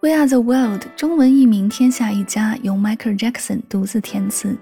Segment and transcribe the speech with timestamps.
[0.00, 4.56] We Are the World 中文译名《天下一家》，由 Michael Jackson 独自填词。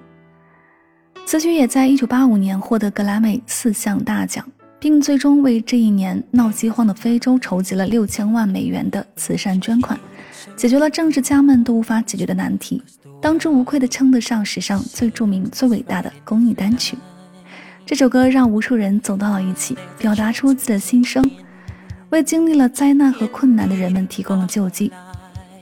[1.26, 4.42] 此曲也在1985年获得格莱美四项大奖，
[4.80, 10.00] 并最终为这一年闹饥荒的非洲筹集了六千万美元的慈善捐款，
[10.56, 12.82] 解决了政治家们都无法解决的难题，
[13.20, 16.96] 当之无愧地称得上史上最著名、最伟大的公益单曲。
[17.84, 21.22] 这首歌让无数人走到了一起，表达出自己的心声，
[22.08, 24.90] 为经历了灾难和困难的人们提供了救济。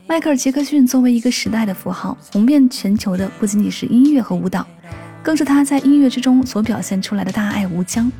[0.07, 4.67] 迈克尔·杰克逊作为一个时代的符号，红遍全球的不仅仅是音乐和舞蹈，
[5.23, 8.13] 更是他在音乐之中所表现出来的大爱无疆。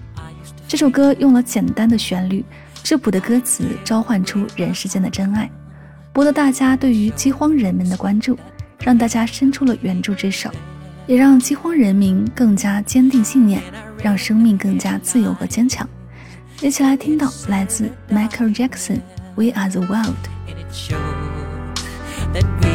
[0.67, 2.43] 这首歌用了简单的旋律、
[2.83, 5.51] 质朴的歌词，召唤出人世间的真爱，
[6.11, 8.39] 博得大家对于饥荒人民的关注，
[8.81, 10.51] 让大家伸出了援助之手，
[11.07, 13.63] 也让饥荒人民更加坚定信念，
[14.03, 15.87] 让生命更加自由和坚强。
[16.63, 18.97] 一起来听到来自 Michael Jackson
[19.37, 20.17] 《We Are the World》。
[22.35, 22.74] That we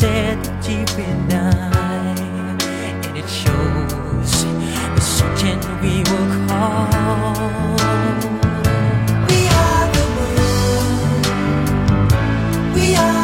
[0.00, 2.58] said that you've been and
[3.18, 4.32] it shows
[4.94, 7.76] the certain we will call.
[9.28, 11.24] We are the world.
[12.74, 13.19] We are